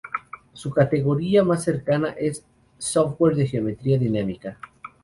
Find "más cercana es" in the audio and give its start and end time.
1.43-2.43